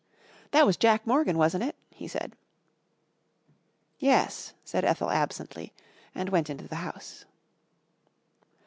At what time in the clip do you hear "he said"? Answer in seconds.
1.91-2.35